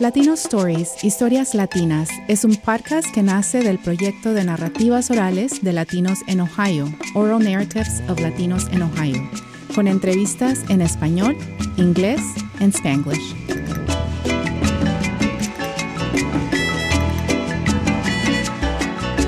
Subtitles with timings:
[0.00, 5.72] Latino Stories, Historias Latinas, es un podcast que nace del proyecto de narrativas orales de
[5.72, 6.86] latinos en Ohio,
[7.16, 9.28] Oral Narratives of Latinos in Ohio,
[9.74, 11.36] con entrevistas en español,
[11.76, 12.20] inglés
[12.60, 13.34] y spanglish.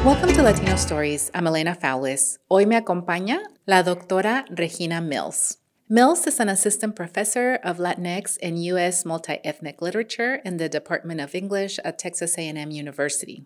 [0.04, 1.32] Welcome to Latino Stories.
[1.34, 2.38] I'm Elena Fowlis.
[2.46, 5.59] Hoy me acompaña la doctora Regina Mills.
[5.92, 9.04] Mills is an assistant professor of Latinx and U.S.
[9.04, 13.44] multi-ethnic literature in the Department of English at Texas A&M University.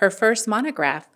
[0.00, 1.10] Her first monograph,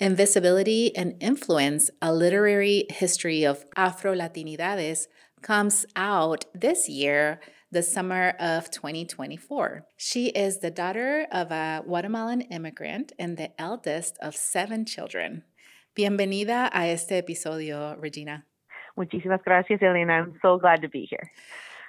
[0.00, 5.06] Invisibility and Influence, a literary history of Afro-Latinidades,
[5.40, 7.38] comes out this year,
[7.70, 9.86] the summer of 2024.
[9.96, 15.44] She is the daughter of a Guatemalan immigrant and the eldest of seven children.
[15.94, 18.47] Bienvenida a este episodio, Regina.
[18.98, 20.14] Muchísimas gracias, Elena.
[20.14, 21.30] I'm so glad to be here.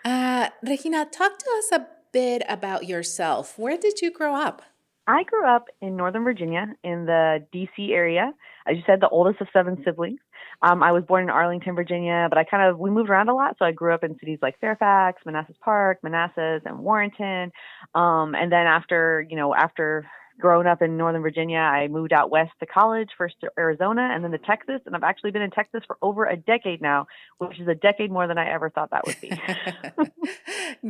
[0.05, 3.57] Uh, Regina, talk to us a bit about yourself.
[3.57, 4.61] Where did you grow up?
[5.07, 8.31] I grew up in Northern Virginia in the DC area.
[8.67, 10.19] As you said, the oldest of seven siblings.
[10.61, 13.33] Um, I was born in Arlington, Virginia, but I kind of we moved around a
[13.33, 13.55] lot.
[13.57, 17.51] So I grew up in cities like Fairfax, Manassas Park, Manassas, and Warrenton.
[17.95, 20.05] Um, and then after you know after
[20.39, 24.23] growing up in Northern Virginia, I moved out west to college, first to Arizona and
[24.23, 24.81] then to Texas.
[24.85, 28.11] And I've actually been in Texas for over a decade now, which is a decade
[28.11, 29.31] more than I ever thought that would be.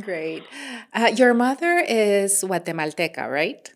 [0.00, 0.44] Great.
[0.94, 3.72] Uh, your mother is Guatemalteca, right?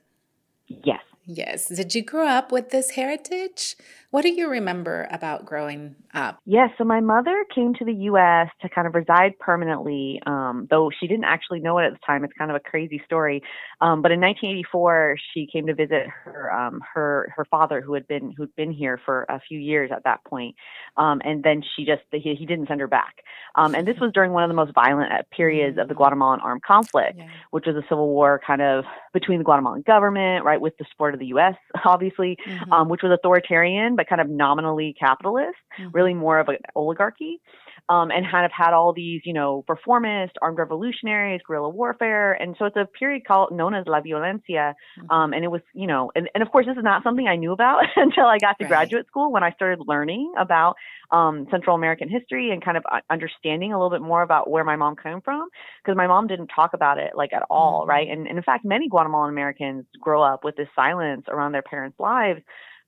[0.69, 1.03] Yes.
[1.27, 1.69] Yes.
[1.69, 3.77] Did you grow up with this heritage?
[4.11, 6.39] What do you remember about growing up?
[6.45, 6.71] Yes.
[6.79, 8.49] So my mother came to the U.S.
[8.63, 12.23] to kind of reside permanently, um, though she didn't actually know it at the time.
[12.23, 13.43] It's kind of a crazy story.
[13.81, 18.07] Um, but in 1984, she came to visit her um, her her father, who had
[18.07, 20.55] been who'd been here for a few years at that point.
[20.97, 23.17] Um, and then she just he, he didn't send her back.
[23.57, 25.97] Um, and this was during one of the most violent uh, periods of the mm.
[25.97, 27.27] Guatemalan armed conflict, yeah.
[27.51, 31.14] which was a civil war kind of between the Guatemalan government, right, with the support
[31.15, 31.55] of the U.S.
[31.85, 32.73] obviously, mm-hmm.
[32.73, 35.91] um, which was authoritarian but kind of nominally capitalist, mm-hmm.
[35.93, 37.41] really more of an oligarchy
[37.89, 42.33] um, and kind of had all these, you know, reformists, armed revolutionaries, guerrilla warfare.
[42.33, 44.75] And so it's a period called known as La Violencia.
[44.99, 45.11] Mm-hmm.
[45.11, 47.37] Um, and it was, you know, and, and of course, this is not something I
[47.37, 48.69] knew about until I got to right.
[48.69, 50.77] graduate school when I started learning about
[51.11, 54.65] um, Central American history and kind of uh, understanding a little bit more about where
[54.65, 55.49] my mom came from.
[55.83, 57.91] Because my mom didn't talk about it like at all, mm-hmm.
[57.91, 58.09] right?
[58.09, 62.01] And, and in fact, many Guatemalan Americans grow up with this silence around their parents'
[62.01, 62.41] lives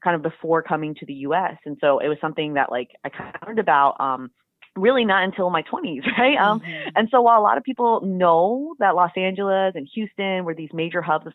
[0.03, 1.57] kind of before coming to the US.
[1.65, 4.31] And so it was something that like I kind of learned about um,
[4.77, 6.37] really not until my 20s, right?
[6.37, 6.89] Um, mm-hmm.
[6.95, 10.71] And so while a lot of people know that Los Angeles and Houston were these
[10.73, 11.33] major hubs of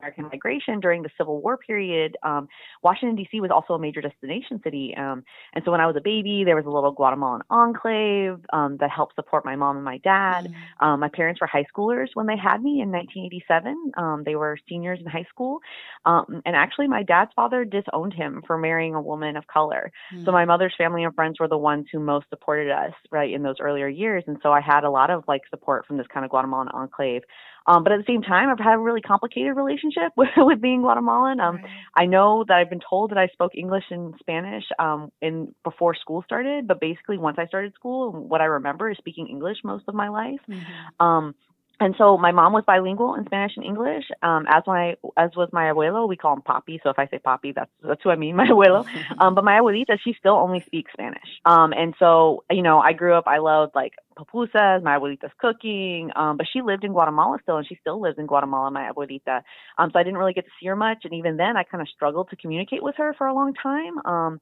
[0.00, 2.48] American migration during the Civil War period, um,
[2.82, 3.40] Washington, D.C.
[3.40, 4.94] was also a major destination city.
[4.96, 8.76] Um, and so when I was a baby, there was a little Guatemalan enclave um,
[8.78, 10.46] that helped support my mom and my dad.
[10.46, 10.84] Mm-hmm.
[10.84, 13.92] Um, my parents were high schoolers when they had me in 1987.
[13.96, 15.58] Um, they were seniors in high school.
[16.04, 19.92] Um, and actually, my dad's father disowned him for marrying a woman of color.
[20.12, 20.24] Mm-hmm.
[20.24, 23.42] So my mother's family and friends were the ones who most supported us, right, in
[23.42, 24.24] those earlier years.
[24.26, 27.22] And so I had a lot of like support from this kind of Guatemalan enclave.
[27.66, 30.82] Um, but at the same time, I've had a really complicated relationship with, with being
[30.82, 31.40] Guatemalan.
[31.40, 31.64] Um, right.
[31.96, 35.94] I know that I've been told that I spoke English and Spanish um, in before
[35.94, 39.84] school started, but basically once I started school, what I remember is speaking English most
[39.88, 40.40] of my life.
[40.48, 41.06] Mm-hmm.
[41.06, 41.34] Um,
[41.80, 45.48] and so my mom was bilingual in Spanish and English, um, as my as was
[45.50, 46.06] my abuelo.
[46.06, 46.78] We call him Poppy.
[46.82, 48.86] So if I say Poppy, that's that's who I mean, my abuelo.
[49.18, 51.40] Um, but my abuelita, she still only speaks Spanish.
[51.44, 53.24] Um, and so you know, I grew up.
[53.26, 56.10] I loved like pupusas, my abuelita's cooking.
[56.14, 59.42] Um, but she lived in Guatemala still, and she still lives in Guatemala, my abuelita.
[59.78, 61.82] Um, so I didn't really get to see her much, and even then, I kind
[61.82, 63.98] of struggled to communicate with her for a long time.
[64.04, 64.40] Um,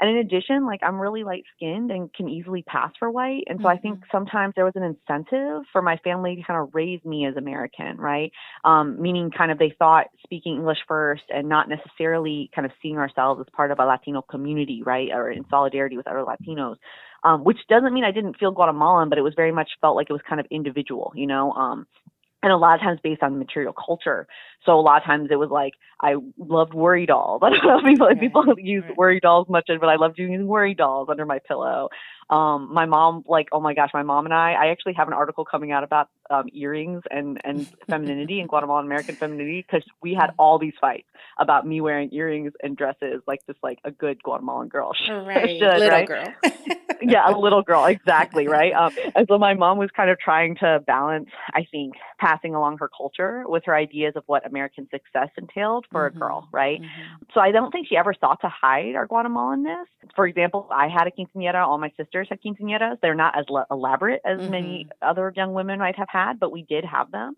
[0.00, 3.44] and in addition, like I'm really light skinned and can easily pass for white.
[3.46, 3.76] And so mm-hmm.
[3.76, 4.16] I think mm-hmm.
[4.16, 7.98] sometimes there was an incentive for my family to kind of raise me as American,
[7.98, 8.32] right?
[8.64, 12.96] Um, meaning kind of they thought speaking English first and not necessarily kind of seeing
[12.96, 15.10] ourselves as part of a Latino community, right?
[15.12, 16.76] Or in solidarity with other Latinos.
[17.22, 20.08] Um, which doesn't mean I didn't feel Guatemalan, but it was very much felt like
[20.08, 21.52] it was kind of individual, you know.
[21.52, 21.86] Um,
[22.42, 24.26] and a lot of times based on material culture.
[24.64, 27.42] So a lot of times it was like I loved worry dolls.
[27.44, 28.20] I don't know if people, right.
[28.20, 28.96] people use right.
[28.96, 31.88] worry dolls much, but I loved using worry dolls under my pillow.
[32.30, 35.14] Um, my mom, like, oh my gosh, my mom and I, I actually have an
[35.14, 40.14] article coming out about um, earrings and, and femininity and Guatemalan American femininity because we
[40.14, 44.22] had all these fights about me wearing earrings and dresses like just like a good
[44.22, 45.58] Guatemalan girl right.
[45.58, 46.06] should, little right?
[46.06, 46.26] girl.
[47.02, 48.72] yeah, a little girl, exactly, right?
[48.72, 52.78] Um, and so my mom was kind of trying to balance, I think, passing along
[52.78, 56.16] her culture with her ideas of what American success entailed for mm-hmm.
[56.16, 56.80] a girl, right?
[56.80, 57.24] Mm-hmm.
[57.34, 59.86] So I don't think she ever sought to hide our Guatemalanness.
[60.14, 62.98] For example, I had a quinceañera, all my sisters had quinceañeras.
[63.00, 64.50] They're not as elaborate as mm-hmm.
[64.50, 67.34] many other young women might have had, but we did have them.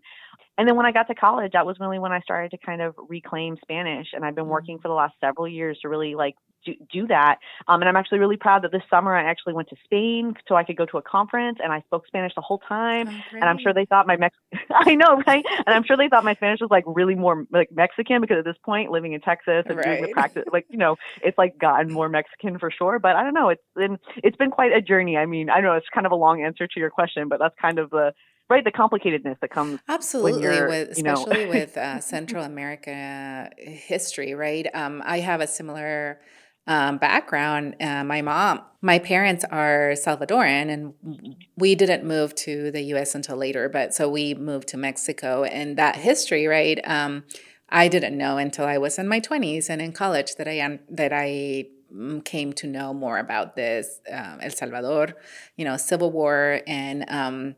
[0.57, 2.81] and then when I got to college, that was really when I started to kind
[2.81, 4.07] of reclaim Spanish.
[4.13, 4.81] And I've been working Mm.
[4.81, 6.35] for the last several years to really like
[6.65, 7.37] do, do that.
[7.67, 10.55] Um, and I'm actually really proud that this summer I actually went to Spain so
[10.55, 13.07] I could go to a conference and I spoke Spanish the whole time.
[13.09, 14.35] Oh, And I'm sure they thought my Mex
[14.71, 15.45] I know, right?
[15.65, 18.45] And I'm sure they thought my Spanish was like really more like Mexican because at
[18.45, 21.91] this point, living in Texas and doing the practice, like you know, it's like gotten
[21.91, 22.99] more Mexican for sure.
[22.99, 25.17] But I don't know, it's been it's been quite a journey.
[25.17, 27.55] I mean, I know it's kind of a long answer to your question, but that's
[27.61, 28.13] kind of the
[28.49, 34.33] right the complicatedness that comes Absolutely, with you know, especially with uh, Central America history,
[34.33, 34.67] right?
[34.73, 36.19] Um, I have a similar
[36.67, 37.75] um, background.
[37.81, 43.15] Uh, my mom, my parents are Salvadoran, and we didn't move to the U.S.
[43.15, 43.69] until later.
[43.69, 46.79] But so we moved to Mexico, and that history, right?
[46.85, 47.23] Um,
[47.69, 51.11] I didn't know until I was in my twenties and in college that I that
[51.11, 55.15] I mm, came to know more about this um, El Salvador,
[55.57, 57.55] you know, Civil War, and um,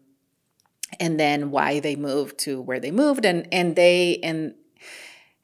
[1.00, 4.56] and then why they moved to where they moved and and they in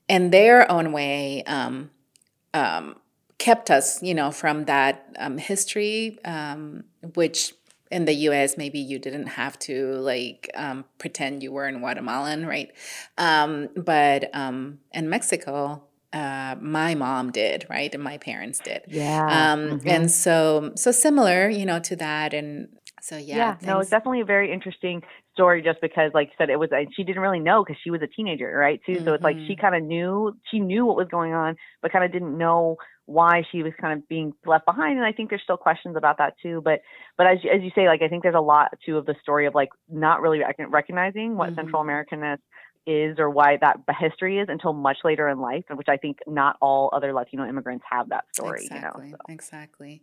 [0.08, 1.90] in their own way um,
[2.54, 2.96] um,
[3.42, 6.84] kept us you know from that um, history um,
[7.16, 7.54] which
[7.90, 12.46] in the us maybe you didn't have to like um, pretend you were in guatemalan
[12.46, 12.70] right?
[13.18, 15.82] Um, but um, in mexico
[16.14, 17.92] uh, my mom did right?
[17.96, 18.82] And my parents did.
[18.88, 19.54] Yeah.
[19.54, 22.34] um, hmm and so so similar you know to that.
[22.34, 22.68] And
[23.02, 25.02] so yeah Yeah, no, it's definitely a very interesting
[25.42, 27.92] story just because, like you said, it was, and she didn't really know because she
[27.92, 28.80] was a teenager, right?
[28.86, 29.02] Too.
[29.06, 31.92] So it's like she hmm kind of knew, she knew what was going on, but
[31.92, 34.98] kind of didn't know why she was kind of being left behind.
[34.98, 36.62] And I think there's still questions about that too.
[36.64, 36.80] But,
[37.18, 39.16] but as, you- as you say, like, I think there's a lot too of the
[39.22, 42.38] story of like not really rec- recognizing what Central hmm Americanness
[42.86, 46.57] is or why that history is until much later in life, which I think not
[46.62, 48.88] all other Latino immigrants have that story, you know?
[48.88, 49.18] Exactly, So.
[49.30, 50.01] exactly.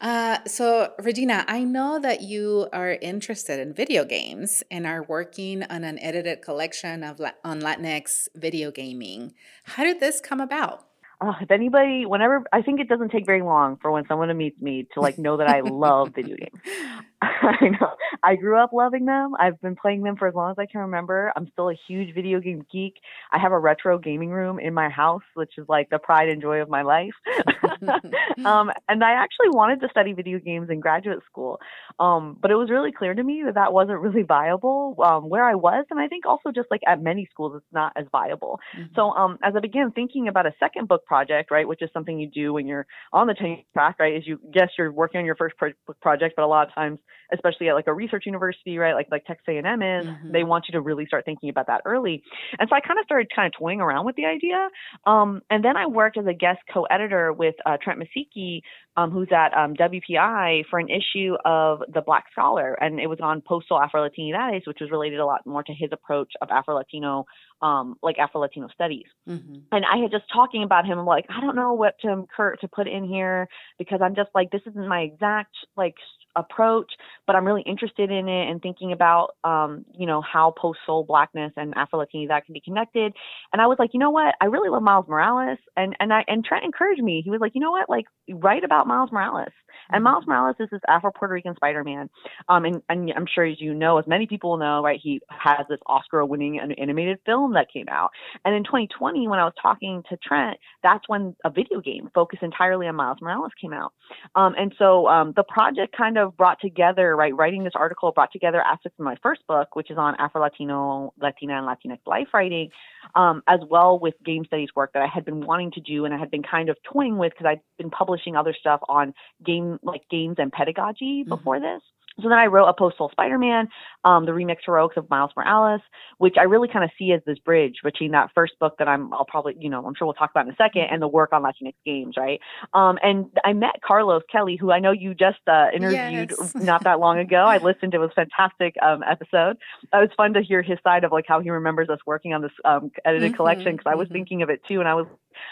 [0.00, 5.62] Uh, so, Regina, I know that you are interested in video games and are working
[5.64, 9.34] on an edited collection of on Latinx video gaming.
[9.64, 10.89] How did this come about?
[11.20, 14.60] Uh, if anybody, whenever I think it doesn't take very long for when someone meets
[14.60, 16.60] me to like know that I love video games.
[17.22, 17.90] I know.
[18.22, 19.34] I grew up loving them.
[19.38, 21.32] I've been playing them for as long as I can remember.
[21.36, 22.94] I'm still a huge video game geek.
[23.32, 26.40] I have a retro gaming room in my house, which is like the pride and
[26.40, 27.14] joy of my life.
[28.44, 31.58] um, and I actually wanted to study video games in graduate school,
[31.98, 35.44] um, but it was really clear to me that that wasn't really viable um, where
[35.44, 38.58] I was, and I think also just like at many schools, it's not as viable.
[38.72, 38.96] Mhm.
[38.96, 42.18] So um, as I began thinking about a second book project, right, which is something
[42.18, 45.24] you do when you're on the tenure track, right, is you yes you're working on
[45.26, 46.98] your first pro- book project, but a lot of times,
[47.32, 50.44] especially at like a research university, right, like like Texas A&M is, they Mhm.
[50.44, 52.22] want you to really start thinking about that early.
[52.58, 54.68] And so I kind of started kind of toying around with the idea,
[55.06, 58.60] um, and then I worked as a guest co-editor with uh, Trent Masiki,
[58.96, 63.18] um, who's at um, WPI for an issue of the Black Scholar, and it was
[63.22, 67.26] on post soul Afro-Latinidades, which was related a lot more to his approach of Afro-Latino,
[67.62, 69.62] um, like Afro-Latino studies Mhm.
[69.72, 70.98] and I had just talking about him.
[70.98, 72.26] I'm like, I don't know what to
[72.60, 73.48] to put in here
[73.78, 75.94] because I'm just like, this isn't my exact like
[76.36, 76.92] approach,
[77.26, 81.04] but I'm really interested in it and thinking about, um, you know, how post soul
[81.04, 83.12] blackness and Afro Latino that can be connected.
[83.52, 84.34] And I was like, you know what?
[84.40, 87.20] I really love Miles Morales, and and I and Trent encouraged me.
[87.22, 87.88] He was like, you know what?
[87.90, 89.52] Like, write about Miles Morales.
[89.92, 90.28] And Miles Mhm.
[90.28, 92.08] Morales is this Afro Puerto Rican Spider Man.
[92.48, 95.66] Um, and, and I'm sure as you know, as many people know, right, he has
[95.68, 98.10] this Oscar winning an animated film that came out.
[98.44, 102.42] And in 2020, when I was talking to Trent, that's when a video game focused
[102.42, 103.92] entirely on Miles Morales came out.
[104.34, 108.32] Um, and so um, the project kind of brought together, right, writing this article brought
[108.32, 112.28] together aspects of my first book, which is on Afro Latino, Latina, and Latinx life
[112.34, 112.70] writing,
[113.14, 116.14] um, as well with game studies work that I had been wanting to do and
[116.14, 119.14] I had been kind of toying with because I'd been publishing other stuff on
[119.44, 121.82] game like games and pedagogy before this.
[122.22, 123.68] So then I wrote a post soul Spider-Man,
[124.04, 125.80] um, the remix heroics of Miles Morales,
[126.18, 129.12] which I really kind of see as this bridge between that first book that I'm,
[129.12, 131.32] I'll probably, you know, I'm sure we'll talk about in a second, and the work
[131.32, 132.40] on Latinx games, right?
[132.74, 136.52] Um, and I met Carlos Kelly, who I know you just uh, interviewed Yes.
[136.58, 137.46] not that long ago.
[137.46, 139.56] I listened; it was a fantastic um, episode.
[139.82, 142.42] It was fun to hear his side of like how he remembers us working on
[142.42, 144.12] this um, edited collection Mhm, because I was mhm.
[144.12, 145.06] thinking of it too, and I was,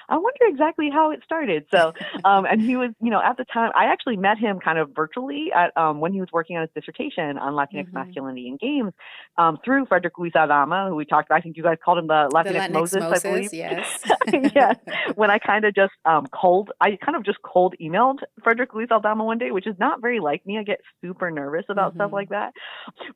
[0.09, 1.67] I wonder exactly how it started.
[1.73, 1.93] So
[2.25, 4.91] um, and he was, you know, at the time, I actually met him kind of
[4.95, 7.93] virtually at um, when he was working on his dissertation on Latinx Mhm.
[7.93, 8.93] masculinity in games
[9.37, 11.37] um, through Frederick Luis Aldama, who we talked about.
[11.39, 13.53] I think you guys called him the The Latinx, Latinx Moses, I believe.
[13.53, 14.03] Yes.
[14.55, 14.77] yes.
[15.15, 18.89] When I kind of just um, cold, I kind of just cold emailed Frederick Luis
[18.91, 20.59] Aldama one day, which is not very like me.
[20.59, 22.15] I get super nervous about stuff Mhm.
[22.15, 22.53] like that.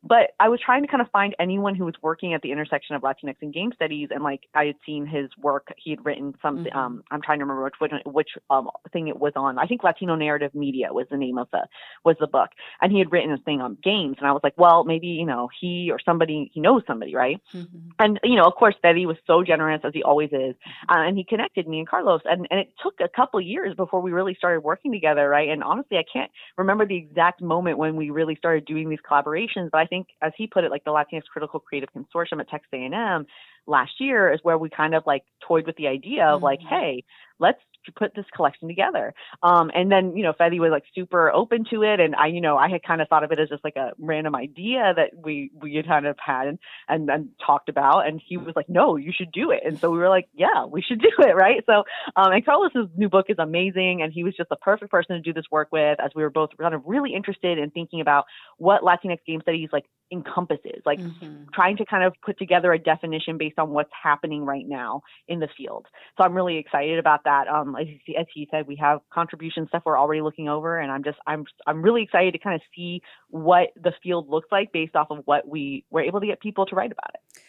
[0.02, 2.94] but I was trying to kind of find anyone who was working at the intersection
[2.96, 5.68] of Latinx and game studies, and like I had seen his work.
[5.76, 6.61] He had written something.
[6.64, 6.78] Mm-hmm.
[6.78, 9.58] Um, I'm trying to remember which which, which um, thing it was on.
[9.58, 11.66] I think Latino Narrative Media was the name of the
[12.04, 12.50] was the book,
[12.80, 15.26] and he had written a thing on games, and I was like, well, maybe you
[15.26, 17.40] know he or somebody he knows somebody, right?
[17.54, 17.90] Mm-hmm.
[17.98, 20.54] And you know, of course, Betty was so generous as he always is,
[20.88, 24.00] uh, and he connected me and Carlos, and and it took a couple years before
[24.00, 25.48] we really started working together, right?
[25.48, 29.70] And honestly, I can't remember the exact moment when we really started doing these collaborations,
[29.70, 32.70] but I think, as he put it, like the Latinx Critical Creative Consortium at Texas
[32.72, 33.26] A&M
[33.66, 36.44] last year is where we kind of like toyed with the idea of mm-hmm.
[36.44, 37.04] like, hey,
[37.38, 37.58] let's
[37.96, 39.12] put this collection together.
[39.42, 41.98] Um, and then, you know, Fetty was like super open to it.
[41.98, 43.90] And I, you know, I had kind of thought of it as just like a
[43.98, 48.06] random idea that we, we had kind of had and, and, talked about.
[48.06, 49.62] And he was like, no, you should do it.
[49.64, 51.32] And so we were like, yeah, we should do it.
[51.42, 51.64] Right.
[51.66, 51.82] So,
[52.14, 54.00] um, and Carlos's new book is amazing.
[54.02, 56.30] And he was just the perfect person to do this work with as we were
[56.30, 58.26] both kind of really interested in thinking about
[58.58, 61.44] what Latinx game studies like encompasses, like mm-hmm.
[61.54, 65.40] trying to kind of put together a definition based on what's happening right now in
[65.40, 65.86] the field.
[66.16, 67.48] So I'm really excited about that.
[67.48, 70.92] Um, as, he, as he said, we have contribution stuff we're already looking over, and
[70.92, 74.70] I'm just I'm I'm really excited to kind of see what the field looks like
[74.72, 77.42] based off of what we were able to get people to write about it.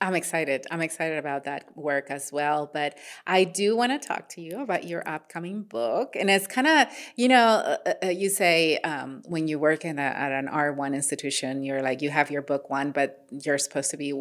[0.00, 0.66] I'm excited.
[0.70, 2.70] I'm excited about that work as well.
[2.72, 6.14] But I do want to talk to you about your upcoming book.
[6.14, 9.84] And it's kind of, you know, uh, uh, uh, you say um, when you work
[9.84, 13.58] in a, at an R1 institution, you're like, you have your book one, but you're
[13.58, 14.12] supposed to be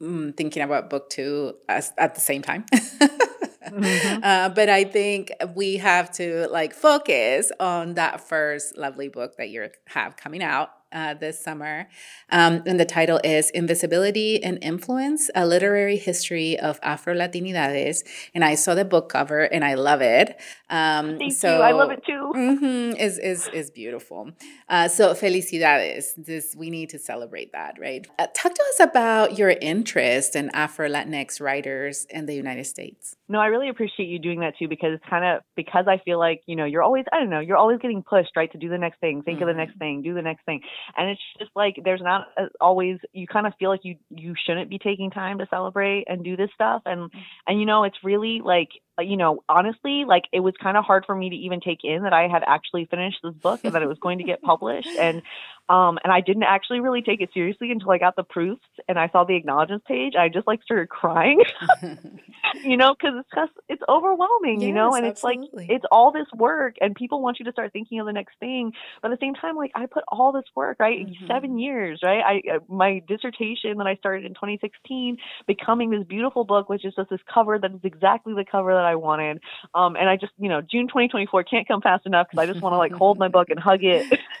[0.00, 2.64] mm, thinking about book two as, at the same time.
[2.72, 4.20] mm-hmm.
[4.22, 9.50] uh, but I think we have to like focus on that first lovely book that
[9.50, 11.88] you have coming out uh, this summer.
[12.30, 18.04] Um, and the title is Invisibility and Influence A Literary History of Afro Latinidades.
[18.34, 20.40] And I saw the book cover and I love it.
[20.70, 21.62] Um, Thank so, you.
[21.62, 22.32] I love it too.
[22.34, 24.30] Mm-hmm, is, is, is beautiful.
[24.68, 26.06] Uh, so, felicidades.
[26.16, 28.06] This, we need to celebrate that, right?
[28.18, 33.16] Uh, talk to us about your interest in Afro Latinx writers in the United States.
[33.28, 36.18] No, I really appreciate you doing that too because it's kind of because I feel
[36.18, 38.68] like, you know, you're always, I don't know, you're always getting pushed, right, to do
[38.68, 39.48] the next thing, think mm-hmm.
[39.48, 39.78] of the next mm-hmm.
[39.78, 40.60] thing, do the next thing
[40.96, 44.34] and it's just like there's not uh, always you kind of feel like you you
[44.46, 46.82] shouldn't be taking time to celebrate and do this stuff.
[46.86, 47.18] And mm.
[47.46, 51.04] and you know it's really like you know honestly like it was kind of hard
[51.04, 53.82] for me to even take in that I had actually finished this book and that
[53.82, 55.22] it was going to get published and
[55.68, 58.98] um, and I didn't actually really take it seriously until I got the proofs and
[58.98, 60.14] I saw the acknowledgments page.
[60.14, 61.40] I just like started crying,
[62.64, 65.42] you know, because it's just it's overwhelming, yes, you know, and absolutely.
[65.42, 68.12] it's like it's all this work and people want you to start thinking of the
[68.12, 68.72] next thing.
[69.02, 71.26] But at the same time, like I put all this work, right, mm-hmm.
[71.26, 72.22] seven years, right?
[72.24, 75.16] I uh, my dissertation that I started in 2016,
[75.48, 78.84] becoming this beautiful book, which is just this cover that is exactly the cover that
[78.86, 79.40] I wanted.
[79.74, 82.62] Um, and I just, you know, June 2024 can't come fast enough because I just
[82.62, 84.18] want to like hold my book and hug it.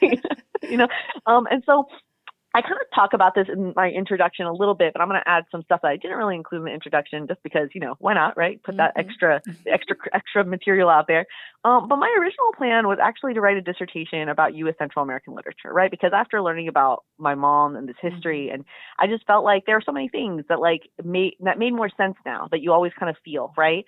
[0.62, 0.88] you know,
[1.26, 1.86] um, and so
[2.56, 5.20] I kind of talk about this in my introduction a little bit, but I'm going
[5.22, 7.82] to add some stuff that I didn't really include in the introduction, just because you
[7.82, 8.62] know why not, right?
[8.62, 9.10] Put that mm-hmm.
[9.10, 11.26] extra, extra, extra material out there.
[11.66, 14.74] Um, but my original plan was actually to write a dissertation about U.S.
[14.78, 15.90] Central American literature, right?
[15.90, 18.54] Because after learning about my mom and this history, mm-hmm.
[18.54, 18.64] and
[18.98, 21.90] I just felt like there are so many things that like made that made more
[21.94, 23.84] sense now that you always kind of feel, right?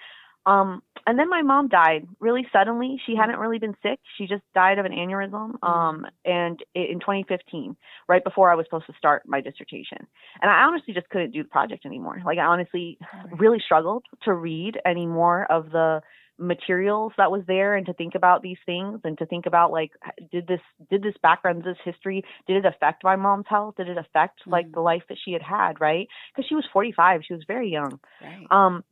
[0.48, 3.00] Um, and then my mom died really suddenly.
[3.06, 3.20] She mm.
[3.20, 3.98] hadn't really been sick.
[4.16, 5.58] She just died of an aneurysm.
[5.58, 5.68] Mm.
[5.68, 7.76] Um, and in 2015,
[8.08, 9.98] right before I was supposed to start my dissertation.
[10.40, 12.20] And I honestly just couldn't do the project anymore.
[12.24, 12.98] Like I honestly
[13.38, 16.00] really struggled to read any more of the
[16.38, 19.90] materials that was there and to think about these things and to think about like
[20.30, 23.98] did this did this background this history did it affect my mom's health did it
[23.98, 24.74] affect like mm.
[24.74, 27.98] the life that she had had right because she was 45 she was very young
[28.22, 28.46] right.
[28.52, 28.84] um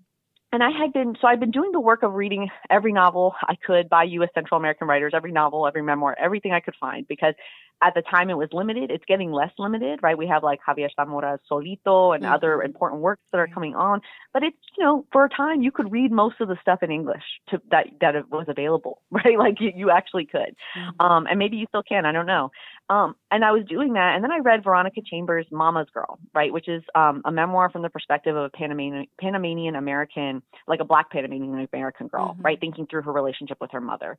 [0.57, 3.57] and I had been so I've been doing the work of reading every novel I
[3.57, 4.31] could by U.S.
[4.33, 7.35] Central American writers, every novel, every memoir, everything I could find because
[7.83, 8.91] at the time it was limited.
[8.91, 10.17] It's getting less limited, right?
[10.17, 12.33] We have like Javier Zamora's Solito and mm-hmm.
[12.33, 14.01] other important works that are coming on,
[14.33, 16.91] but it's you know for a time you could read most of the stuff in
[16.91, 19.39] English to that that was available, right?
[19.39, 21.05] Like you, you actually could, mm-hmm.
[21.05, 22.07] um, and maybe you still can.
[22.07, 22.51] I don't know.
[22.89, 26.53] Um, and I was doing that, and then I read Veronica Chambers' Mama's Girl, right,
[26.53, 30.85] which is um, a memoir from the perspective of a Panamanian, Panamanian American, like a
[30.85, 32.43] Black Panamanian American girl, mm-hmm.
[32.43, 34.17] right, thinking through her relationship with her mother.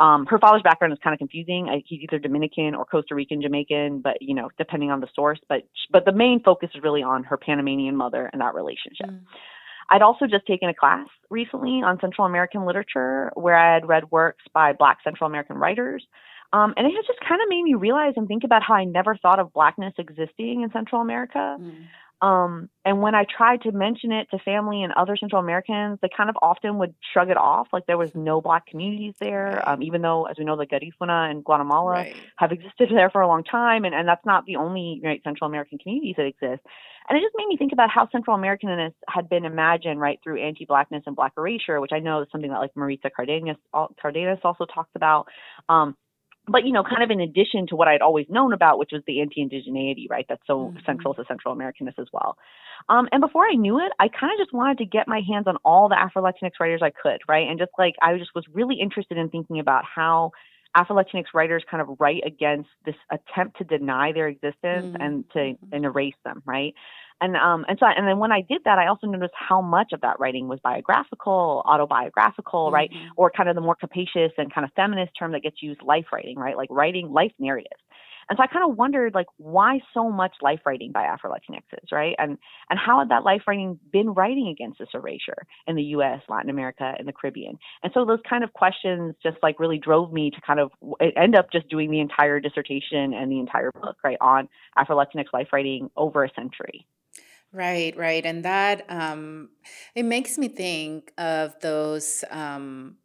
[0.00, 1.68] Um, her father's background is kind of confusing.
[1.86, 5.38] He's either Dominican or Costa Rican, Jamaican, but you know, depending on the source.
[5.48, 9.10] But but the main focus is really on her Panamanian mother and that relationship.
[9.10, 9.20] Mm.
[9.90, 14.10] I'd also just taken a class recently on Central American literature where I had read
[14.10, 16.04] works by Black Central American writers.
[16.52, 18.84] Um, and it has just kind of made me realize and think about how I
[18.84, 21.58] never thought of Blackness existing in Central America.
[21.60, 21.88] Mm.
[22.20, 26.08] Um, and when I tried to mention it to family and other Central Americans, they
[26.08, 29.84] kind of often would shrug it off, like there was no black communities there, um,
[29.84, 32.16] even though, as we know, the Garifuna and Guatemala Right.
[32.36, 35.48] have existed there for a long time, and, and that's not the only right, Central
[35.48, 36.62] American communities that exist.
[37.08, 40.42] And it just made me think about how Central Americanness had been imagined, right, through
[40.44, 43.56] anti-blackness and black erasure, which I know is something that like Maritza Cardenas,
[44.02, 45.28] Cardenas also talks about.
[45.68, 45.96] Um,
[46.48, 49.02] but you know, kind of in addition to what I'd always known about, which was
[49.06, 50.26] the anti-indigeneity, right?
[50.28, 50.84] That's so Mhm.
[50.86, 52.36] central to Central Americanness as well.
[52.88, 55.46] Um, and before I knew it, I kind of just wanted to get my hands
[55.46, 57.48] on all the Afro-Latinx writers I could, right?
[57.48, 60.32] And just like I just was really interested in thinking about how
[60.74, 64.96] Afro-Latinx writers kind of write against this attempt to deny their existence Mhm.
[65.00, 65.56] and to Mhm.
[65.72, 66.74] and erase them, right?
[67.20, 69.92] And um and so and then when I did that, I also noticed how much
[69.92, 72.90] of that writing was biographical, autobiographical, right?
[72.90, 73.08] Mhm.
[73.16, 76.06] Or kind of the more capacious and kind of feminist term that gets used, life
[76.12, 76.56] writing, right?
[76.56, 77.80] Like writing life narratives.
[78.28, 81.92] And so I kind of wondered, like, why so much life writing by Afro Latinxes,
[81.92, 82.14] right?
[82.18, 82.38] And
[82.70, 86.50] and how had that life writing been writing against this erasure in the U.S., Latin
[86.50, 87.58] America, and the Caribbean?
[87.82, 90.70] And so those kind of questions just like really drove me to kind of
[91.16, 95.26] end up just doing the entire dissertation and the entire book, right, on Afro Latinx
[95.32, 96.86] life writing over a century.
[97.52, 98.24] Right, right.
[98.26, 99.48] And that um
[99.94, 102.96] it makes me think of those um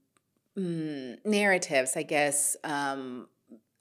[0.58, 3.28] mm, narratives, I guess, um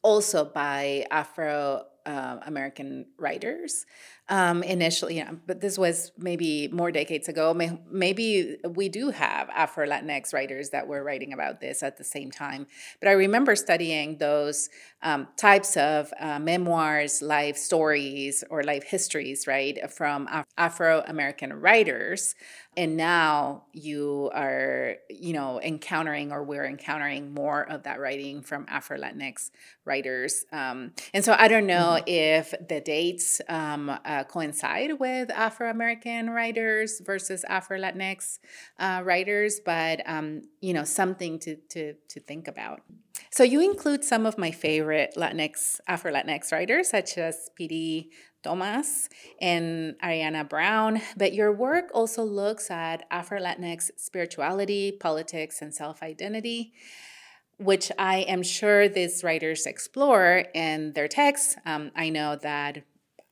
[0.03, 3.87] also by Afro uh, American writers.
[4.33, 7.53] Um, initially, yeah, but this was maybe more decades ago.
[7.53, 12.05] May, maybe we do have Afro Latinx writers that were writing about this at the
[12.05, 12.67] same time.
[12.99, 14.71] But I remember studying those
[15.03, 21.53] um, types of uh, memoirs, life stories, or life histories, right, from Af- Afro American
[21.53, 22.35] writers.
[22.75, 28.65] And now you are, you know, encountering or we're encountering more of that writing from
[28.67, 29.51] Afro Latinx
[29.85, 30.47] writers.
[30.53, 33.91] Um, and so I don't know if the dates um,
[34.23, 38.39] uh, coincide with Afro American writers versus Afro Latinx
[38.79, 42.81] uh, writers, but um, you know, something to to to think about.
[43.31, 48.11] So you include some of my favorite Latinx Afro Latinx writers, such as Piri
[48.43, 49.09] Thomas
[49.41, 56.03] and Ariana Brown, but your work also looks at Afro Latinx spirituality, politics, and self
[56.03, 56.73] identity
[57.59, 61.55] which I am sure these writers explore in their texts.
[61.65, 62.83] Um, I know that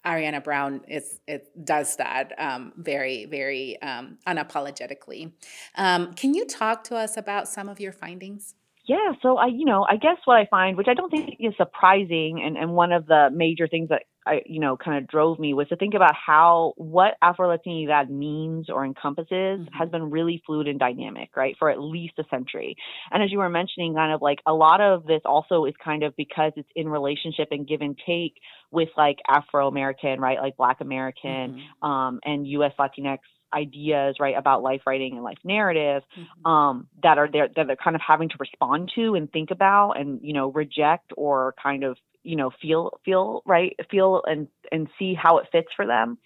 [0.04, 5.32] Ariana Brown is it does that um, very very um, unapologetically.
[5.76, 8.54] Um, can you talk to us about some of your findings?
[8.86, 11.52] Yeah, so I, you know, I guess what I find, which I don't think is
[11.56, 15.38] surprising, and, and one of the major things that I, you know, kind of drove
[15.38, 19.68] me was to think about how what Afro Latinidad means or encompasses Mhm.
[19.72, 22.76] has been really fluid and dynamic, right, for at least a century.
[23.10, 26.02] And as you were mentioning, kind of like a lot of this also is kind
[26.02, 28.34] of because it's in relationship and give and take
[28.70, 31.86] with like Afro American, right, like Black American, Mhm.
[31.88, 32.72] um, and U.S.
[32.78, 33.18] Latinx
[33.52, 36.48] ideas, right, about life writing and life narrative Mhm.
[36.48, 39.92] um, that are there that they're kind of having to respond to and think about
[39.92, 44.88] and you know reject or kind of you know feel feel right feel and and
[44.98, 46.18] see how it fits for them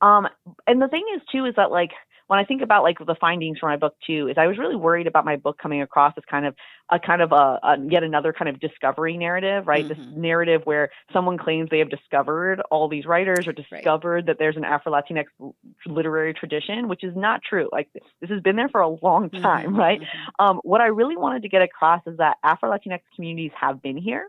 [0.00, 0.28] um
[0.66, 1.90] and the thing is too is that like
[2.26, 4.76] when i think about like the findings for my book too is i was really
[4.76, 6.54] worried about my book coming across as kind of
[6.90, 10.16] a kind of a, a yet another kind of discovery narrative right this Mhm.
[10.16, 14.64] narrative where someone claims they have discovered all these writers or discovered that there's an
[14.64, 15.26] afro latinx
[15.86, 17.88] literary tradition which is not true like
[18.20, 19.76] this has been there for a long time Mhm.
[19.76, 20.00] right
[20.38, 23.96] um, what I really wanted to get across is that Afro Latinx communities have been
[23.96, 24.28] here.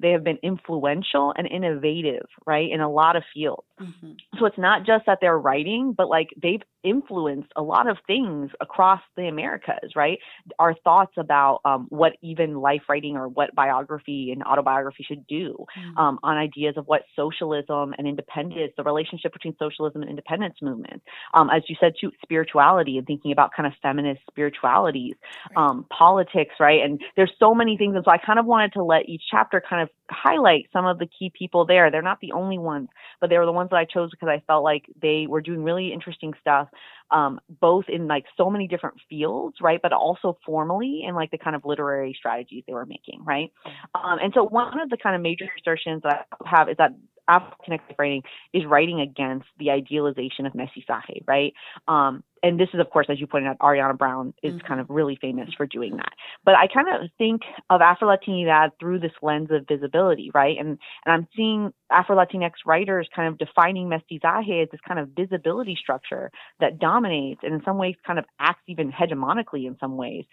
[0.00, 3.66] They have been influential and innovative, right, in a lot of fields.
[3.80, 4.16] Mhm.
[4.38, 8.50] So it's not just that they're writing, but like they've influenced a lot of things
[8.60, 10.18] across the Americas, right?
[10.58, 15.66] Our thoughts about um, what even life writing or what biography and autobiography should do,
[15.76, 15.98] Mhm.
[15.98, 21.04] um, on ideas of what socialism and independence, the relationship between socialism and independence movements.
[21.34, 25.14] Um, as you said, too, spirituality and thinking about kind of feminist spiritualities,
[25.50, 25.58] Right.
[25.68, 26.82] um, politics, right?
[26.84, 27.96] And there's so many things.
[27.96, 30.98] And so I kind of wanted to let each chapter kind of highlight some of
[30.98, 31.90] the key people there.
[31.90, 32.88] They're not the only ones,
[33.20, 35.62] but they were the ones that I chose because I felt like they were doing
[35.62, 36.68] really interesting stuff,
[37.10, 39.80] um, both in like so many different fields, right?
[39.82, 43.52] But also formally in like the kind of literary strategies they were making, right?
[43.94, 46.92] Um, and so one of the kind of major assertions that I have is that
[47.28, 51.52] African connected writing is writing against the idealization of mestizaje, right?
[51.86, 54.64] Um, and this is, of course, as you pointed out, Ariana Brown is Mhm.
[54.64, 56.12] kind of really famous for doing that.
[56.44, 60.56] But I kind of think of Afro Latinidad through this lens of visibility, right?
[60.58, 65.10] And and I'm seeing Afro Latinx writers kind of defining mestizaje as this kind of
[65.10, 69.96] visibility structure that dominates and in some ways kind of acts even hegemonically in some
[69.96, 70.24] ways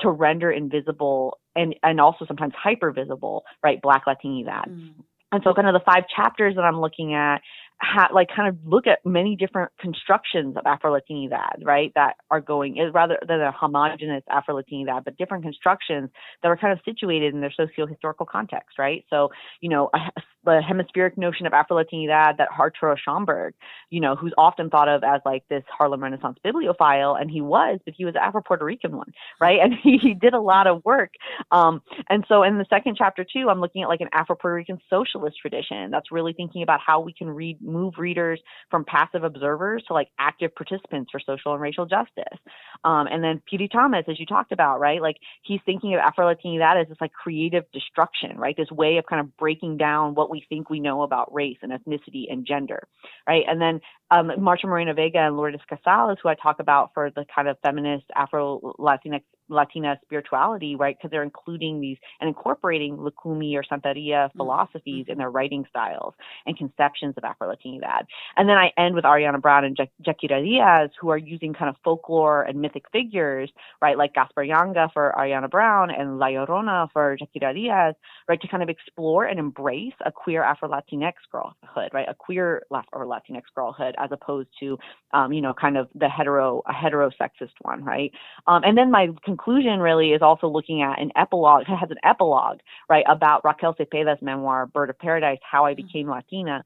[0.00, 4.68] to render invisible and and also sometimes hyper visible, right, Black Latinidad.
[4.68, 5.04] Mhm.
[5.32, 7.40] And so, kind of the five chapters that I'm looking at
[7.82, 11.92] ha- like kind of look at many different constructions of Afro-Latinidad, right?
[11.94, 16.10] That are going rather than a homogenous Afro-Latinidad, but different constructions
[16.42, 19.04] that are kind of situated in their socio-historical context, right?
[19.10, 23.52] So, you know, a, the hemispheric notion of Afro-Latinidad that Arturo Schomburg,
[23.90, 27.78] you know, who's often thought of as like this Harlem Renaissance bibliophile, and he was,
[27.84, 29.58] but he was Afro-Puerto Rican one, right?
[29.60, 31.12] And he, he did a lot of work.
[31.50, 34.80] Um, and so in the second chapter too, I'm looking at like an Afro-Puerto Rican
[34.88, 39.82] socialist tradition that's really thinking about how we can read move readers from passive observers
[39.88, 42.38] to like active participants for social and racial justice.
[42.84, 45.00] Um, and then Piri Thomas, as you talked about, right?
[45.00, 48.56] Like he's thinking of Afro-Latinidad as this like creative destruction, right?
[48.56, 51.72] This way of kind of breaking down what we think we know about race and
[51.72, 52.86] ethnicity and gender,
[53.26, 53.44] right?
[53.48, 53.80] And then
[54.10, 57.56] um, Marta Moreno Vega and Lourdes Casals, who I talk about for the kind of
[57.62, 60.96] feminist Afro Latinx Latina spirituality, right?
[60.96, 64.38] Because they're including these and incorporating Lucumi or Santeria mm-hmm.
[64.38, 65.12] philosophies mm-hmm.
[65.12, 66.14] in their writing styles
[66.46, 68.04] and conceptions of Afro Latinidad.
[68.36, 71.76] And then I end with Ariana Brown and Jaquira Diaz, who are using kind of
[71.84, 73.50] folklore and mythic figures,
[73.82, 73.98] right?
[73.98, 77.94] Like Gaspar Yanga for Ariana Brown and La Llorona for Jaquira Diaz,
[78.28, 78.40] right?
[78.40, 82.08] To kind of explore and embrace a queer Afro Latinx girlhood, right?
[82.08, 84.78] A queer or Latinx girlhood as opposed to,
[85.12, 88.12] um, you know, kind of the hetero, a heterosexist one, right?
[88.46, 91.98] Um, and then my conclusion really is also looking at an epilogue, it has an
[92.04, 95.86] epilogue, right, about Raquel Cepeda's memoir, Bird of Paradise, How I mm-hmm.
[95.86, 96.64] Became Latina.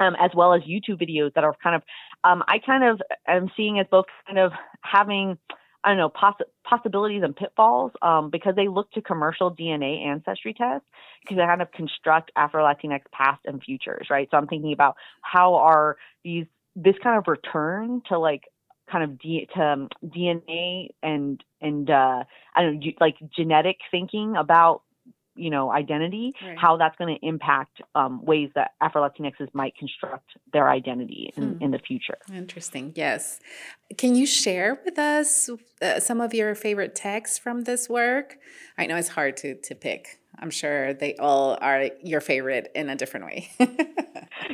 [0.00, 1.82] Um, as well as YouTube videos that are kind of,
[2.24, 4.50] um, I kind of am seeing as both kind of
[4.82, 5.38] having,
[5.84, 10.54] I don't know, poss- possibilities and pitfalls um, because they look to commercial DNA ancestry
[10.54, 10.86] tests
[11.22, 14.26] because they kind of construct Afro Latinx past and futures, right?
[14.32, 18.42] So I'm thinking about how are these this kind of return to like
[18.92, 22.24] kind of D, to um, DNA and and uh,
[22.54, 24.82] I don't know, like genetic thinking about
[25.34, 26.58] you know identity, right.
[26.58, 31.54] how that's going to impact um, ways that Afro Latinxes might construct their identity in,
[31.54, 31.62] hmm.
[31.62, 32.18] in the future.
[32.32, 32.92] Interesting.
[32.94, 33.40] Yes.
[33.96, 35.48] Can you share with us
[35.80, 38.36] uh, some of your favorite texts from this work?
[38.76, 40.18] I know it's hard to to pick.
[40.38, 43.50] I'm sure they all are your favorite in a different way.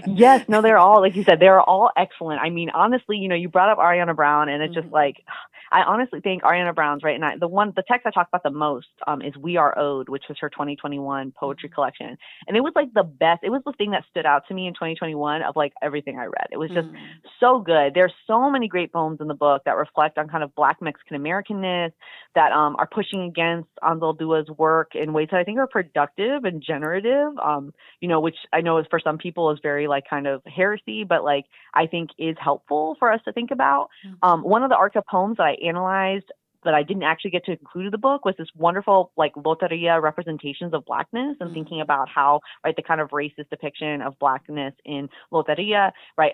[0.07, 2.41] yes, no, they're all like you said, they're all excellent.
[2.41, 4.83] I mean, honestly, you know, you brought up Ariana Brown, and it's mm-hmm.
[4.83, 5.25] just like
[5.71, 7.15] I honestly think Ariana Brown's right.
[7.15, 9.77] And I, the one, the text I talk about the most um, is "We Are
[9.79, 11.75] Owed," which was her 2021 poetry mm-hmm.
[11.75, 13.41] collection, and it was like the best.
[13.43, 16.25] It was the thing that stood out to me in 2021 of like everything I
[16.25, 16.49] read.
[16.51, 16.97] It was just mm.
[17.41, 17.95] so good.
[17.95, 21.21] There's so many great poems in the book that reflect on kind of Black Mexican
[21.21, 21.93] Americanness
[22.35, 26.63] that um, are pushing against Anzaldua's work in ways that I think are productive and
[26.63, 27.33] generative.
[27.43, 30.43] Um, you know, which I know is for some people is very like kind of
[30.45, 33.89] heresy, but like I think is helpful for us to think about.
[34.23, 36.31] Um, one of the ARCA poems that I analyzed
[36.65, 40.01] that I didn't actually get to include in the book was this wonderful like loteria
[40.03, 41.55] representations of blackness and mm-hmm.
[41.55, 46.33] thinking about how right the kind of racist depiction of blackness in loteria right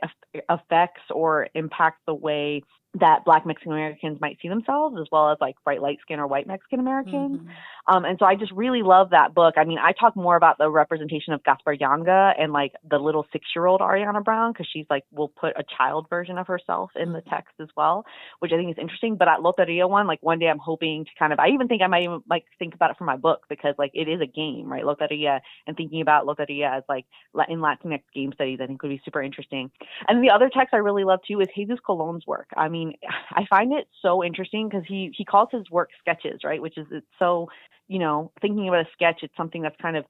[0.48, 2.62] affects or impacts the way
[3.00, 6.26] that black Mexican Americans might see themselves as well as like bright light skin or
[6.26, 7.40] white Mexican Americans.
[7.40, 7.48] Mm-hmm.
[7.86, 9.54] Um, and so I just really love that book.
[9.56, 13.26] I mean, I talk more about the representation of Gaspar Yanga and like the little
[13.32, 16.90] six year old Ariana Brown because she's like, will put a child version of herself
[16.96, 17.30] in the mm-hmm.
[17.30, 18.06] text as well,
[18.38, 19.16] which I think is interesting.
[19.16, 21.82] But at Loteria one, like one day I'm hoping to kind of, I even think
[21.82, 24.26] I might even like think about it for my book because like it is a
[24.26, 24.84] game, right?
[24.84, 27.06] Loteria and thinking about Loteria as like
[27.48, 29.70] in Latinx game studies, I think would be super interesting.
[30.08, 32.48] And the other text I really love too is Jesus Colon's work.
[32.56, 32.94] I mean, mean,
[33.30, 36.60] I find it so interesting because he he calls his work sketches, right?
[36.60, 37.48] Which is it's so,
[37.88, 40.04] you know, thinking about a sketch, it's something that's kind of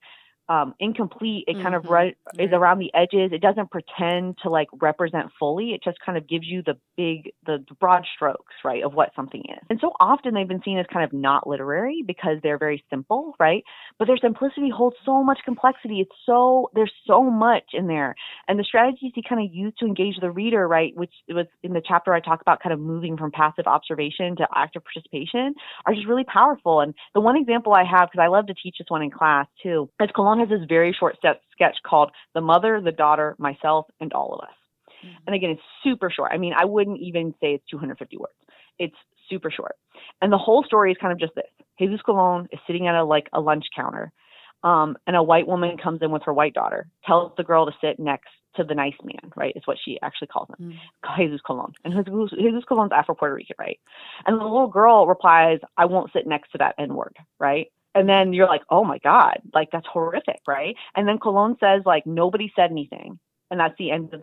[0.48, 1.44] um, incomplete.
[1.46, 1.62] It mm-hmm.
[1.62, 3.32] kind of right, is around the edges.
[3.32, 5.70] It doesn't pretend to like represent fully.
[5.70, 9.42] It just kind of gives you the big, the broad strokes, right, of what something
[9.48, 9.66] is.
[9.70, 13.34] And so often they've been seen as kind of not literary because they're very simple,
[13.38, 13.62] right?
[13.98, 16.00] But their simplicity holds so much complexity.
[16.00, 18.14] It's so there's so much in there,
[18.48, 21.72] and the strategies he kind of used to engage the reader, right, which was in
[21.72, 25.54] the chapter I talk about, kind of moving from passive observation to active participation,
[25.86, 26.80] are just really powerful.
[26.80, 29.46] And the one example I have, because I love to teach this one in class
[29.62, 34.34] too, is Has this very short sketch called The Mother, the Daughter, Myself, and All
[34.34, 34.54] of Us.
[35.04, 35.16] Mm-hmm.
[35.26, 36.30] And again, it's super short.
[36.32, 38.32] I mean, I wouldn't even say it's 250 words.
[38.78, 38.96] It's
[39.28, 39.76] super short.
[40.20, 41.44] And the whole story is kind of just this.
[41.78, 44.12] Jesus Colon is sitting at a like a lunch counter.
[44.62, 47.72] Um, and a white woman comes in with her white daughter, tells the girl to
[47.82, 49.52] sit next to the nice man, right?
[49.54, 51.16] Is what she actually calls him, mm.
[51.18, 51.72] Jesus Colon.
[51.84, 53.78] And Jesus, Jesus Colon's Afro Puerto Rican, right?
[54.26, 57.66] And the little girl replies, I won't sit next to that N word, right?
[57.94, 60.76] And then you're like, oh my God, like that's horrific, right?
[60.94, 63.18] And then Colon says, like, nobody said anything.
[63.50, 64.22] And that's the end of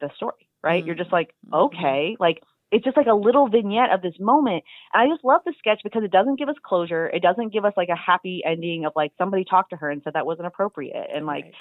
[0.00, 0.80] the story, right?
[0.80, 0.86] Mm-hmm.
[0.86, 1.54] You're just like, mm-hmm.
[1.54, 2.42] okay, like
[2.72, 4.64] it's just like a little vignette of this moment.
[4.92, 7.08] And I just love the sketch because it doesn't give us closure.
[7.08, 10.02] It doesn't give us like a happy ending of like somebody talked to her and
[10.02, 11.08] said that wasn't appropriate.
[11.14, 11.54] And like, right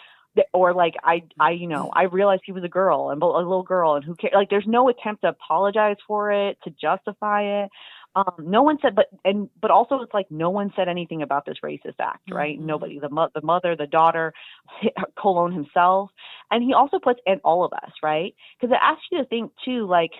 [0.53, 3.63] or like I I you know I realized he was a girl and a little
[3.63, 7.69] girl and who cares like there's no attempt to apologize for it to justify it
[8.15, 11.45] um, no one said but and but also it's like no one said anything about
[11.45, 12.67] this racist act right mm-hmm.
[12.67, 14.33] nobody the, mo- the mother the daughter
[15.17, 16.11] Colon himself
[16.51, 19.51] and he also puts in all of us right because it asks you to think
[19.63, 20.11] too like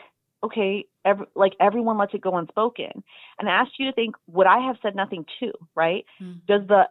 [0.44, 3.04] okay every, like everyone lets it go unspoken
[3.40, 6.40] and it asks you to think would i have said nothing too right mm-hmm.
[6.48, 6.84] does the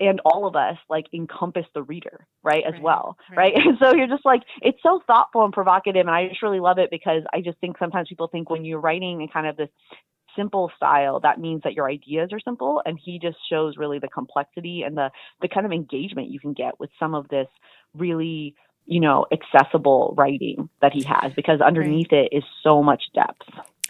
[0.00, 3.66] and all of us like encompass the reader right as right, well right, right?
[3.66, 6.78] and so you're just like it's so thoughtful and provocative and i just really love
[6.78, 9.68] it because i just think sometimes people think when you're writing in kind of this
[10.36, 14.08] simple style that means that your ideas are simple and he just shows really the
[14.08, 17.48] complexity and the the kind of engagement you can get with some of this
[17.94, 18.54] really
[18.86, 22.28] you know accessible writing that he has because underneath right.
[22.32, 23.42] it is so much depth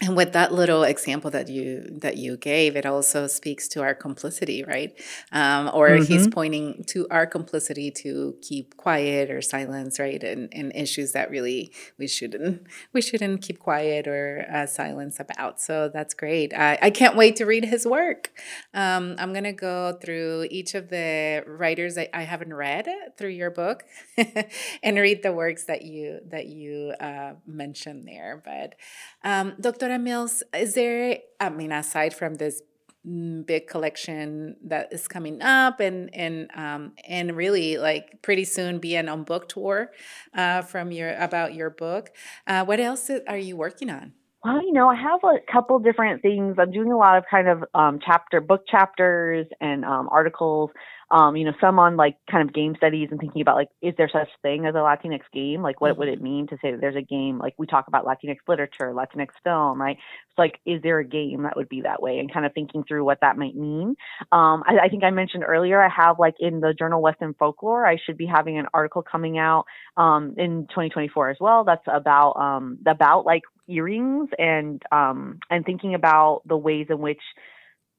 [0.03, 3.95] and with that little example that you that you gave it also speaks to our
[3.95, 4.91] complicity right?
[5.31, 6.03] Um, or mm-hmm.
[6.03, 10.21] he's pointing to our complicity to keep quiet or silence right?
[10.21, 15.61] And, and issues that really we shouldn't we shouldn't keep quiet or uh, silence about.
[15.61, 16.53] So that's great.
[16.53, 18.31] I, I can't wait to read his work.
[18.73, 22.87] Um, i'm going to go through each of the writers that i haven't read
[23.17, 23.85] through your book
[24.83, 28.41] and read the works that you that you uh, mentioned there.
[28.43, 28.75] But
[29.23, 32.61] um, dr Mills, is there, I mean, aside from this
[33.07, 38.79] mm, big collection that is coming up and and um, and really like pretty soon
[38.79, 39.91] be an on book tour
[40.33, 42.09] uh, from your about your book
[42.47, 44.13] uh, what else are you working on?
[44.43, 46.57] Well, you know, I have a couple different things.
[46.59, 50.69] I'm doing a lot of kind of um, chapter book chapters and um, articles
[51.13, 53.93] um, you know, some on like kind of game studies and thinking about like, is
[53.99, 55.61] there such thing as a Latinx game?
[55.61, 56.23] Like, what would it mm-hmm.
[56.23, 57.37] mean to say that there's a game?
[57.37, 59.95] Like, we talk about Latinx literature, Latinx film, right?
[59.95, 62.17] It's like, is there a game that would be that way?
[62.17, 63.95] And kind of thinking through what that might mean.
[64.31, 67.85] Um, I, I think I mentioned earlier, I have like in the journal Western Folklore,
[67.85, 69.65] I should be having an article coming out
[69.97, 71.63] um, in 2024 as well.
[71.63, 77.21] That's about um, about like earrings and um, and thinking about the ways in which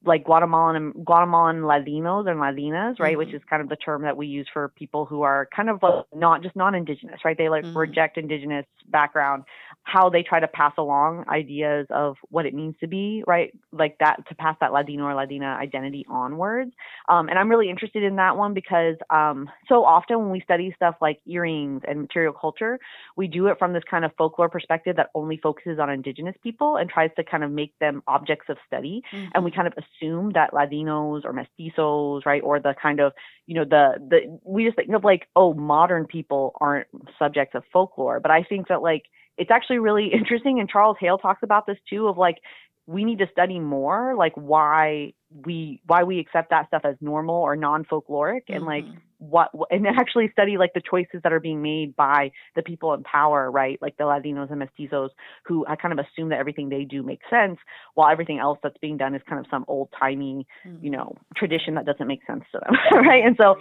[0.03, 3.17] like Guatemalan and Guatemalan Ladinos and Ladinas, right, mm-hmm.
[3.17, 5.83] which is kind of the term that we use for people who are kind of
[5.83, 7.37] uh, not just non-indigenous, right?
[7.37, 7.77] They like mm-hmm.
[7.77, 9.43] reject indigenous background,
[9.83, 13.97] how they try to pass along ideas of what it means to be, right, like
[13.99, 16.71] that to pass that Ladino or Ladina identity onwards.
[17.09, 20.71] Um, and I'm really interested in that one because um, so often when we study
[20.75, 22.79] stuff like earrings and material culture,
[23.15, 26.77] we do it from this kind of folklore perspective that only focuses on indigenous people
[26.77, 29.29] and tries to kind of make them objects of study, mm-hmm.
[29.33, 33.13] and we kind of assume that Latinos or mestizos, right, or the kind of,
[33.47, 37.63] you know, the the we just think of like, oh, modern people aren't subjects of
[37.71, 38.19] folklore.
[38.19, 39.03] But I think that like
[39.37, 42.37] it's actually really interesting, and Charles Hale talks about this too, of like
[42.87, 47.35] we need to study more like why we why we accept that stuff as normal
[47.35, 48.53] or non-folkloric mm-hmm.
[48.53, 48.97] and like mm-hmm.
[49.17, 53.03] what and actually study like the choices that are being made by the people in
[53.03, 55.09] power right like the latinos and mestizos
[55.45, 57.57] who i kind of assume that everything they do makes sense
[57.95, 60.83] while everything else that's being done is kind of some old timey mm-hmm.
[60.83, 63.55] you know tradition that doesn't make sense to them right and so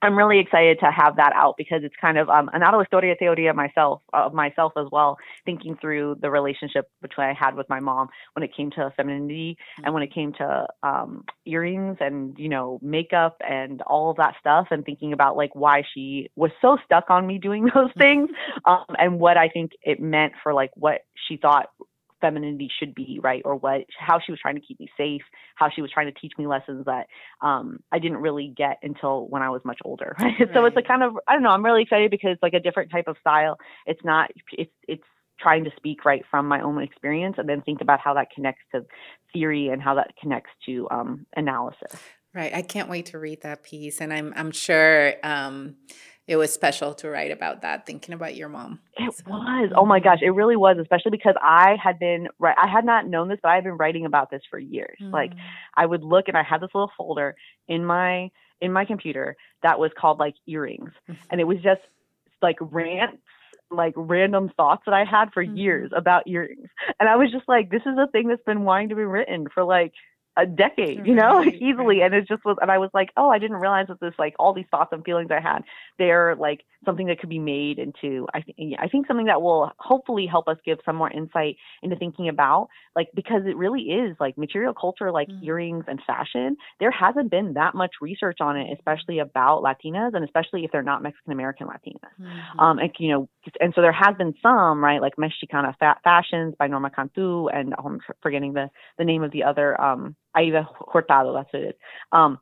[0.00, 3.16] I'm really excited to have that out because it's kind of um, an auto historia
[3.16, 7.80] teoria myself of myself as well, thinking through the relationship between I had with my
[7.80, 9.84] mom when it came to femininity mm-hmm.
[9.84, 14.34] and when it came to um, earrings and you know makeup and all of that
[14.38, 18.30] stuff, and thinking about like why she was so stuck on me doing those things,
[18.66, 21.70] um, and what I think it meant for like what she thought
[22.20, 23.42] femininity should be, right?
[23.44, 25.22] Or what how she was trying to keep me safe,
[25.54, 27.06] how she was trying to teach me lessons that
[27.42, 30.16] um, I didn't really get until when I was much older.
[30.18, 30.34] Right?
[30.40, 30.48] right?
[30.54, 31.50] So it's a kind of I don't know.
[31.50, 33.58] I'm really excited because it's like a different type of style.
[33.86, 35.04] It's not it's it's
[35.40, 38.62] trying to speak right from my own experience and then think about how that connects
[38.74, 38.84] to
[39.32, 42.00] theory and how that connects to um, analysis.
[42.34, 42.52] Right.
[42.54, 45.14] I can't wait to read that piece, and I'm I'm sure.
[45.22, 45.76] Um,
[46.28, 48.80] it was special to write about that, thinking about your mom.
[48.98, 49.24] It so.
[49.30, 49.72] was.
[49.74, 52.54] Oh my gosh, it really was, especially because I had been right.
[52.62, 54.98] I had not known this, but I had been writing about this for years.
[55.02, 55.10] Mm.
[55.10, 55.32] Like
[55.74, 57.34] I would look and I had this little folder
[57.66, 61.20] in my in my computer that was called like earrings, mm-hmm.
[61.30, 61.80] and it was just
[62.42, 63.22] like rants
[63.70, 65.56] like random thoughts that I had for mm-hmm.
[65.56, 66.68] years about earrings.
[67.00, 69.46] And I was just like, this is a thing that's been wanting to be written
[69.52, 69.92] for like
[70.38, 71.98] a decade, you know, right, easily.
[71.98, 72.06] Right.
[72.06, 74.34] And it just was, and I was like, oh, I didn't realize that this, like,
[74.38, 75.64] all these thoughts and feelings I had,
[75.98, 79.72] they're like something that could be made into, I think, I think something that will
[79.78, 84.16] hopefully help us give some more insight into thinking about, like, because it really is
[84.20, 85.44] like material culture, like mm-hmm.
[85.44, 86.56] earrings and fashion.
[86.78, 90.82] There hasn't been that much research on it, especially about Latinas, and especially if they're
[90.82, 91.98] not Mexican American Latinas.
[92.20, 92.60] Mm-hmm.
[92.60, 93.28] Um, and you know,
[93.60, 97.74] and so there has been some, right, like Mexicana fa- fashions by Norma Cantu, and
[97.78, 99.80] oh, I'm forgetting the the name of the other.
[99.80, 101.74] Um, Aida Hurtado, that's what it is.
[102.12, 102.38] Um,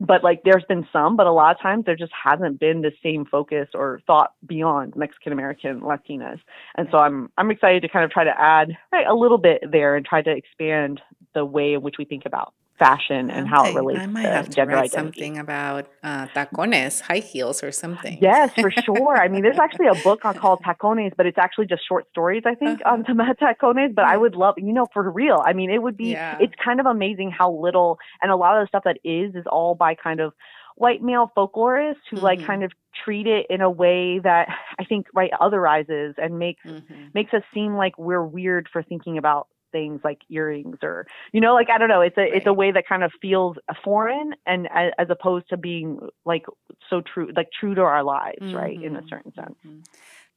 [0.00, 2.92] but like there's been some, but a lot of times there just hasn't been the
[3.02, 6.38] same focus or thought beyond Mexican American Latinas.
[6.76, 9.62] And so I'm I'm excited to kind of try to add right, a little bit
[9.70, 11.00] there and try to expand
[11.34, 14.30] the way in which we think about fashion and how it relates I might to
[14.38, 15.20] have to gender write identity.
[15.20, 18.16] something about uh, tacones, high heels, or something.
[18.20, 19.16] Yes, for sure.
[19.24, 22.54] I mean, there's actually a book called Tacones, but it's actually just short stories, I
[22.62, 22.92] think, Uh-huh.
[22.94, 23.94] on Tama- Tacones.
[23.94, 25.38] But I would love, you know, for real.
[25.46, 26.36] I mean, it would be, Yeah.
[26.40, 29.44] it's kind of amazing how little, and a lot of the stuff that is, is
[29.56, 30.32] all by kind of
[30.76, 32.46] white male folklorists who like Mhm.
[32.46, 32.72] kind of
[33.04, 37.12] treat it in a way that I think, right, otherizes and makes, Mhm.
[37.14, 41.54] makes us seem like we're weird for thinking about things like earrings or you know
[41.54, 44.68] like i don't know it's a it's a way that kind of feels foreign and
[44.74, 46.44] as, opposed to being like
[46.88, 49.08] so true like true to our lives right in a Mhm.
[49.08, 49.82] certain sense Mhm.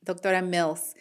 [0.05, 0.95] Doctora Mills,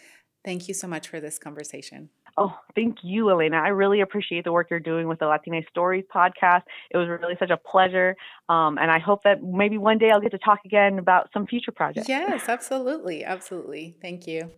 [0.45, 2.11] thank you so much for this conversation.
[2.39, 6.05] oh thank you elena i really appreciate the work you're doing with the latina stories
[6.15, 8.17] podcast it was really such a pleasure
[8.49, 11.47] um, and i hope that maybe one day i'll get to talk again about some
[11.47, 13.23] future projects Yes, absolutely.
[13.25, 13.97] Absolutely.
[14.01, 14.51] Thank you.